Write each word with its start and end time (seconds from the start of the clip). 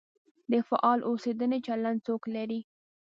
د 0.51 0.53
فعال 0.67 0.99
اوسېدنې 1.09 1.59
چلند 1.67 1.99
څوک 2.07 2.21
لري؟ 2.35 2.59